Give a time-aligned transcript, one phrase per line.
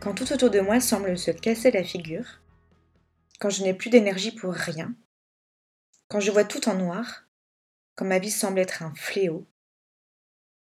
[0.00, 2.40] Quand tout autour de moi semble se casser la figure,
[3.40, 4.94] quand je n'ai plus d'énergie pour rien,
[6.06, 7.26] quand je vois tout en noir,
[7.96, 9.44] quand ma vie semble être un fléau,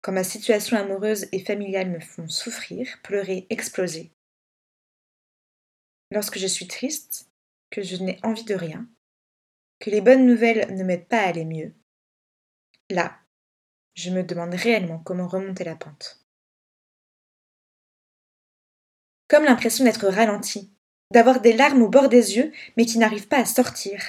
[0.02, 4.13] quand ma situation amoureuse et familiale me font souffrir, pleurer, exploser,
[6.09, 7.30] lorsque je suis triste,
[7.70, 8.88] que je n'ai envie de rien,
[9.80, 11.73] que les bonnes nouvelles ne m'aident pas à aller mieux,
[12.89, 13.20] là,
[13.94, 16.27] je me demande réellement comment remonter la pente.
[19.28, 20.72] Comme l'impression d'être ralenti,
[21.14, 24.02] d'avoir des larmes au bord des yeux mais qui n'arrivent pas à sortir,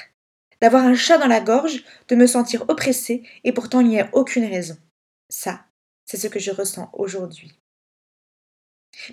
[0.61, 4.09] d'avoir un chat dans la gorge, de me sentir oppressée et pourtant il n'y a
[4.13, 4.77] aucune raison.
[5.29, 5.65] Ça,
[6.05, 7.59] c'est ce que je ressens aujourd'hui.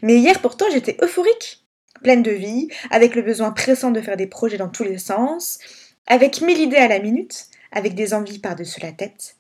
[0.02, 1.66] Mais hier pourtant j'étais euphorique,
[2.02, 5.60] pleine de vie, avec le besoin pressant de faire des projets dans tous les sens,
[6.08, 9.38] avec mille idées à la minute, avec des envies par-dessus la tête.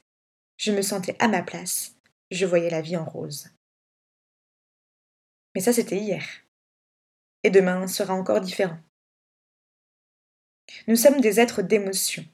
[0.57, 1.95] Je me sentais à ma place,
[2.31, 3.49] je voyais la vie en rose.
[5.53, 6.44] Mais ça c'était hier
[7.45, 8.79] et demain sera encore différent.
[10.87, 12.25] Nous sommes des êtres d'émotion.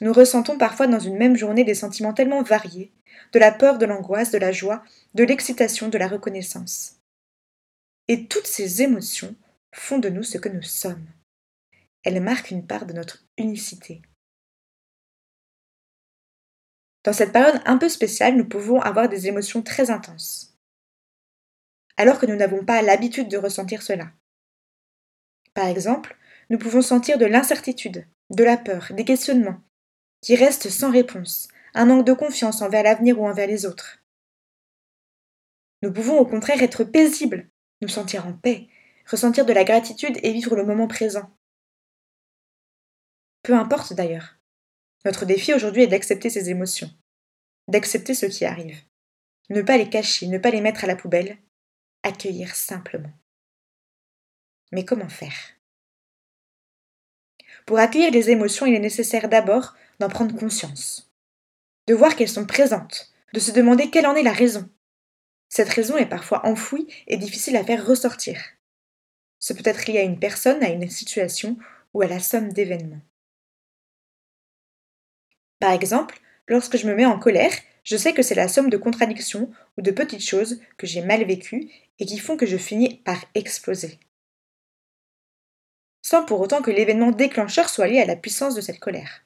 [0.00, 2.92] Nous ressentons parfois dans une même journée des sentiments tellement variés,
[3.32, 4.82] de la peur, de l'angoisse, de la joie,
[5.14, 6.96] de l'excitation, de la reconnaissance.
[8.08, 9.36] Et toutes ces émotions
[9.72, 11.06] font de nous ce que nous sommes.
[12.02, 14.02] Elles marquent une part de notre unicité.
[17.04, 20.47] Dans cette période un peu spéciale, nous pouvons avoir des émotions très intenses
[21.98, 24.12] alors que nous n'avons pas l'habitude de ressentir cela.
[25.52, 26.16] Par exemple,
[26.48, 29.60] nous pouvons sentir de l'incertitude, de la peur, des questionnements,
[30.22, 33.98] qui restent sans réponse, un manque de confiance envers l'avenir ou envers les autres.
[35.82, 37.50] Nous pouvons au contraire être paisibles,
[37.82, 38.68] nous sentir en paix,
[39.06, 41.30] ressentir de la gratitude et vivre le moment présent.
[43.42, 44.36] Peu importe d'ailleurs.
[45.04, 46.90] Notre défi aujourd'hui est d'accepter ces émotions,
[47.66, 48.78] d'accepter ce qui arrive,
[49.50, 51.38] ne pas les cacher, ne pas les mettre à la poubelle,
[52.02, 53.12] accueillir simplement.
[54.72, 55.54] Mais comment faire?
[57.66, 61.10] Pour accueillir les émotions, il est nécessaire d'abord d'en prendre conscience,
[61.86, 64.68] de voir qu'elles sont présentes, de se demander quelle en est la raison.
[65.48, 68.42] Cette raison est parfois enfouie et difficile à faire ressortir.
[69.38, 71.56] Ce peut être lié à une personne, à une situation
[71.94, 73.00] ou à la somme d'événements.
[75.60, 77.52] Par exemple, lorsque je me mets en colère,
[77.88, 81.24] je sais que c'est la somme de contradictions ou de petites choses que j'ai mal
[81.24, 83.98] vécues et qui font que je finis par exploser.
[86.02, 89.24] Sans pour autant que l'événement déclencheur soit lié à la puissance de cette colère.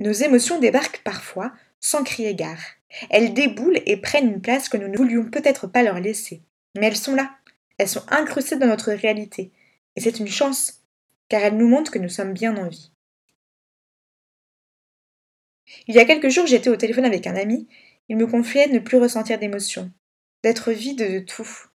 [0.00, 2.62] Nos émotions débarquent parfois sans crier gare.
[3.10, 6.40] Elles déboulent et prennent une place que nous ne voulions peut-être pas leur laisser.
[6.78, 7.36] Mais elles sont là.
[7.76, 9.52] Elles sont incrustées dans notre réalité.
[9.96, 10.80] Et c'est une chance,
[11.28, 12.90] car elles nous montrent que nous sommes bien en vie.
[15.86, 17.68] Il y a quelques jours, j'étais au téléphone avec un ami.
[18.08, 19.92] Il me confiait ne plus ressentir d'émotions,
[20.42, 21.68] d'être vide de tout.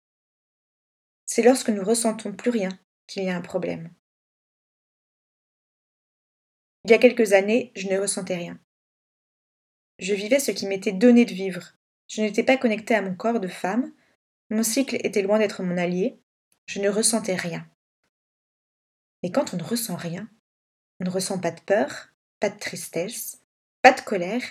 [1.26, 2.70] C'est lorsque nous ressentons plus rien
[3.06, 3.90] qu'il y a un problème.
[6.84, 8.58] Il y a quelques années, je ne ressentais rien.
[9.98, 11.74] Je vivais ce qui m'était donné de vivre.
[12.08, 13.92] Je n'étais pas connectée à mon corps de femme,
[14.50, 16.20] mon cycle était loin d'être mon allié,
[16.66, 17.68] je ne ressentais rien.
[19.22, 20.28] Mais quand on ne ressent rien,
[20.98, 22.08] on ne ressent pas de peur,
[22.40, 23.39] pas de tristesse,
[23.82, 24.42] pas de colère,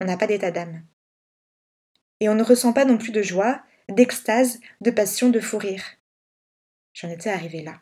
[0.00, 0.84] on n'a pas d'état d'âme.
[2.20, 5.84] Et on ne ressent pas non plus de joie, d'extase, de passion, de fou rire.
[6.94, 7.80] J'en étais arrivée là.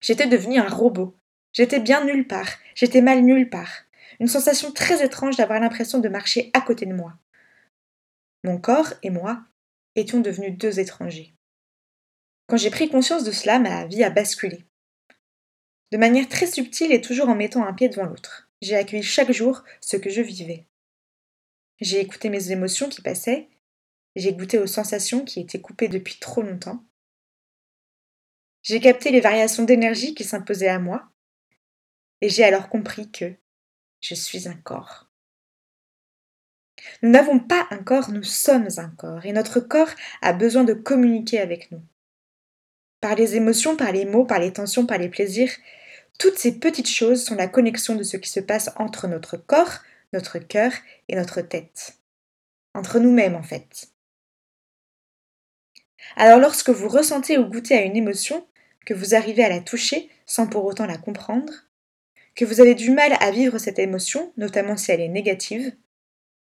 [0.00, 1.16] J'étais devenue un robot.
[1.52, 2.48] J'étais bien nulle part.
[2.74, 3.84] J'étais mal nulle part.
[4.20, 7.14] Une sensation très étrange d'avoir l'impression de marcher à côté de moi.
[8.44, 9.42] Mon corps et moi
[9.96, 11.34] étions devenus deux étrangers.
[12.46, 14.64] Quand j'ai pris conscience de cela, ma vie a basculé.
[15.92, 19.32] De manière très subtile et toujours en mettant un pied devant l'autre, j'ai accueilli chaque
[19.32, 20.66] jour ce que je vivais.
[21.80, 23.48] J'ai écouté mes émotions qui passaient,
[24.16, 26.84] j'ai goûté aux sensations qui étaient coupées depuis trop longtemps.
[28.62, 31.10] J'ai capté les variations d'énergie qui s'imposaient à moi,
[32.20, 33.34] et j'ai alors compris que
[34.00, 35.10] je suis un corps.
[37.02, 39.90] Nous n'avons pas un corps, nous sommes un corps, et notre corps
[40.22, 41.82] a besoin de communiquer avec nous.
[43.00, 45.52] Par les émotions, par les mots, par les tensions, par les plaisirs,
[46.18, 49.80] toutes ces petites choses sont la connexion de ce qui se passe entre notre corps,
[50.12, 50.72] notre cœur
[51.08, 51.98] et notre tête.
[52.74, 53.88] Entre nous-mêmes, en fait.
[56.16, 58.46] Alors lorsque vous ressentez ou goûtez à une émotion,
[58.84, 61.52] que vous arrivez à la toucher sans pour autant la comprendre,
[62.34, 65.74] que vous avez du mal à vivre cette émotion, notamment si elle est négative,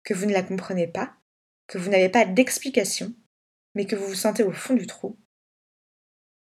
[0.02, 1.14] que vous ne la comprenez pas,
[1.66, 3.14] que vous n'avez pas d'explication,
[3.74, 5.18] mais que vous vous sentez au fond du trou,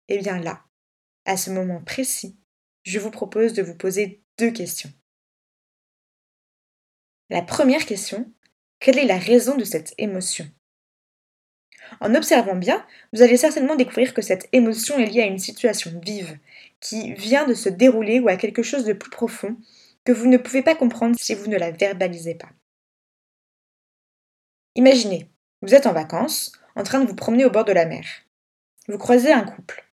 [0.08, 0.64] eh bien là,
[1.26, 2.38] à ce moment précis,
[2.84, 4.92] je vous propose de vous poser deux questions.
[7.30, 8.32] La première question,
[8.80, 10.46] quelle est la raison de cette émotion?
[12.00, 15.92] En observant bien, vous allez certainement découvrir que cette émotion est liée à une situation
[16.04, 16.38] vive,
[16.80, 19.58] qui vient de se dérouler ou à quelque chose de plus profond
[20.06, 22.50] que vous ne pouvez pas comprendre si vous ne la verbalisez pas.
[24.76, 25.30] Imaginez,
[25.62, 28.06] vous êtes en vacances, en train de vous promener au bord de la mer.
[28.88, 29.86] Vous croisez un couple.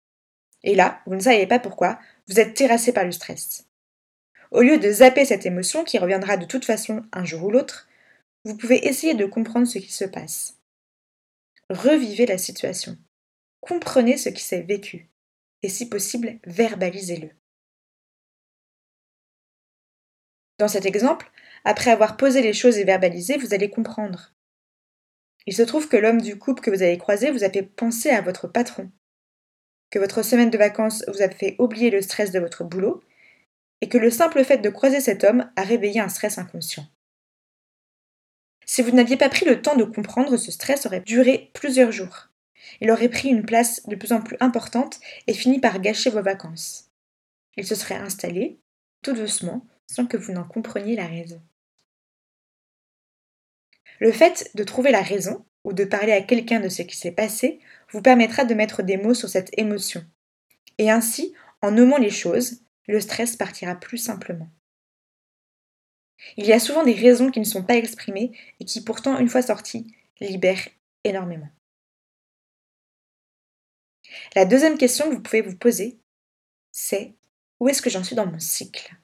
[0.64, 3.66] Et là, vous ne savez pas pourquoi, vous êtes terrassé par le stress.
[4.52, 7.88] Au lieu de zapper cette émotion qui reviendra de toute façon un jour ou l'autre,
[8.46, 10.58] vous pouvez essayer de comprendre ce qui se passe.
[11.70, 12.98] Revivez la situation.
[13.62, 15.10] Comprenez ce qui s'est vécu.
[15.64, 17.30] Et si possible, verbalisez-le.
[20.58, 21.32] Dans cet exemple,
[21.66, 24.34] après avoir posé les choses et verbalisé, vous allez comprendre.
[25.48, 28.10] Il se trouve que l'homme du couple que vous avez croisé vous a fait penser
[28.10, 28.92] à votre patron,
[29.90, 33.02] que votre semaine de vacances vous a fait oublier le stress de votre boulot,
[33.82, 36.86] et que le simple fait de croiser cet homme a réveillé un stress inconscient.
[38.66, 42.28] Si vous n'aviez pas pris le temps de comprendre, ce stress aurait duré plusieurs jours.
[42.82, 46.22] Il aurait pris une place de plus en plus importante et fini par gâcher vos
[46.22, 46.92] vacances.
[47.58, 48.60] Il se serait installé,
[49.02, 51.42] tout doucement, sans que vous n'en compreniez la raison.
[54.00, 57.12] Le fait de trouver la raison, ou de parler à quelqu'un de ce qui s'est
[57.12, 57.60] passé,
[57.92, 60.06] vous permettra de mettre des mots sur cette émotion.
[60.78, 64.50] Et ainsi, en nommant les choses, le stress partira plus simplement.
[66.38, 69.30] Il y a souvent des raisons qui ne sont pas exprimées et qui pourtant, une
[69.30, 70.68] fois sorties, libèrent
[71.04, 71.50] énormément.
[74.36, 76.00] La deuxième question que vous pouvez vous poser,
[76.72, 77.16] c'est
[77.60, 78.96] où est-ce que j'en suis dans mon cycle?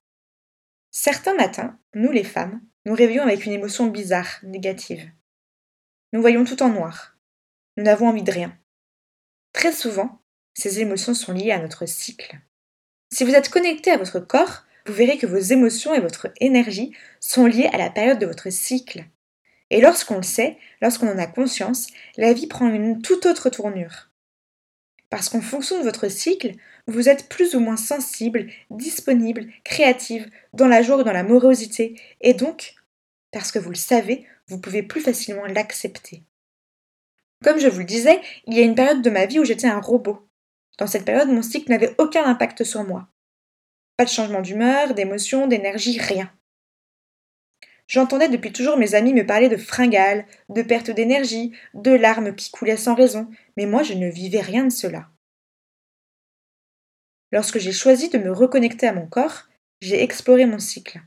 [0.92, 5.10] Certains matins, nous les femmes, nous réveillons avec une émotion bizarre, négative.
[6.16, 7.18] Nous voyons tout en noir.
[7.76, 8.58] Nous n'avons envie de rien.
[9.52, 10.22] Très souvent,
[10.54, 12.40] ces émotions sont liées à notre cycle.
[13.12, 16.94] Si vous êtes connecté à votre corps, vous verrez que vos émotions et votre énergie
[17.20, 19.04] sont liées à la période de votre cycle.
[19.72, 24.10] Et lorsqu'on le sait, lorsqu'on en a conscience, la vie prend une toute autre tournure.
[25.10, 26.54] Parce qu'en fonction de votre cycle,
[26.88, 32.00] vous êtes plus ou moins sensible, disponible, créative, dans la joie ou dans la morosité,
[32.22, 32.76] et donc,
[33.34, 36.24] parce que vous le savez, vous pouvez plus facilement l'accepter.
[37.44, 39.68] Comme je vous le disais, il y a une période de ma vie où j'étais
[39.68, 40.28] un robot.
[40.78, 43.08] Dans cette période, mon cycle n'avait aucun impact sur moi.
[43.98, 46.32] Pas de changement d'humeur, d'émotion, d'énergie, rien.
[47.88, 52.50] J'entendais depuis toujours mes amis me parler de fringales, de perte d'énergie, de larmes qui
[52.50, 55.10] coulaient sans raison, mais moi je ne vivais rien de cela.
[57.32, 59.44] Lorsque j'ai choisi de me reconnecter à mon corps,
[59.82, 61.02] j'ai exploré mon cycle.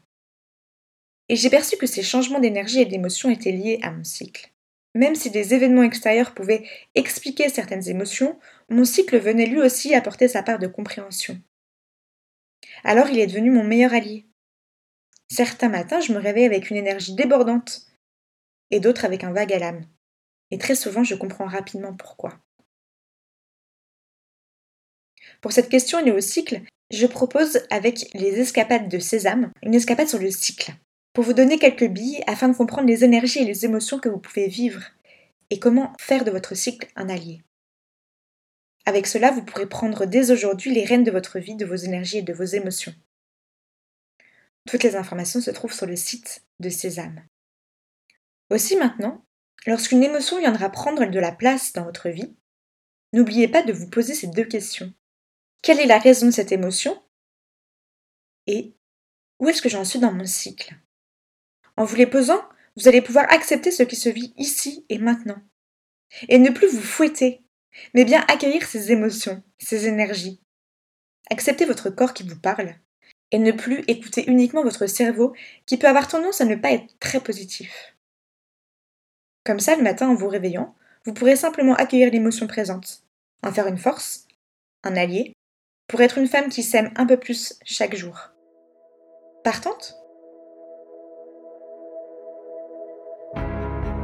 [1.28, 4.52] Et j'ai perçu que ces changements d'énergie et d'émotion étaient liés à mon cycle.
[4.94, 8.38] Même si des événements extérieurs pouvaient expliquer certaines émotions,
[8.70, 11.40] mon cycle venait lui aussi apporter sa part de compréhension.
[12.84, 14.26] Alors il est devenu mon meilleur allié.
[15.30, 17.82] Certains matins, je me réveille avec une énergie débordante
[18.70, 19.84] et d'autres avec un vague à l'âme.
[20.50, 22.38] Et très souvent, je comprends rapidement pourquoi.
[25.40, 30.08] Pour cette question liée au cycle, je propose avec les escapades de Sésame une escapade
[30.08, 30.72] sur le cycle,
[31.18, 34.20] pour vous donner quelques billes afin de comprendre les énergies et les émotions que vous
[34.20, 34.84] pouvez vivre
[35.50, 37.42] et comment faire de votre cycle un allié.
[38.86, 42.18] Avec cela, vous pourrez prendre dès aujourd'hui les rênes de votre vie, de vos énergies
[42.18, 42.94] et de vos émotions.
[44.68, 47.26] Toutes les informations se trouvent sur le site de Sésame.
[48.50, 49.26] Aussi maintenant,
[49.66, 52.36] lorsqu'une émotion viendra prendre de la place dans votre vie,
[53.12, 54.94] n'oubliez pas de vous poser ces deux questions.
[55.62, 57.02] Quelle est la raison de cette émotion?
[58.46, 58.76] Et
[59.40, 60.76] où est-ce que j'en suis dans mon cycle?
[61.78, 62.42] En vous les posant,
[62.76, 65.40] vous allez pouvoir accepter ce qui se vit ici et maintenant.
[66.28, 67.44] Et ne plus vous fouetter,
[67.94, 70.40] mais bien accueillir ces émotions, ces énergies.
[71.30, 72.74] Acceptez votre corps qui vous parle
[73.30, 75.34] et ne plus écouter uniquement votre cerveau
[75.66, 77.94] qui peut avoir tendance à ne pas être très positif.
[79.44, 83.04] Comme ça, le matin en vous réveillant, vous pourrez simplement accueillir l'émotion présente,
[83.44, 84.26] en faire une force,
[84.82, 85.32] un allié,
[85.86, 88.30] pour être une femme qui s'aime un peu plus chaque jour.
[89.44, 89.97] Partante